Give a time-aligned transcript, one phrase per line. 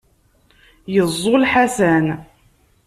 [0.93, 2.05] Yeẓẓul Ḥasan.